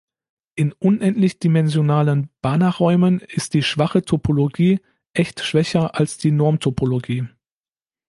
In 0.55 0.71
unendlich-dimensionalen 0.71 2.29
Banachräumen 2.41 3.19
ist 3.19 3.53
die 3.53 3.61
schwache 3.61 4.01
Topologie 4.01 4.79
echt 5.13 5.41
schwächer 5.41 5.93
als 5.93 6.17
die 6.17 6.31
Normtopologie. 6.31 7.27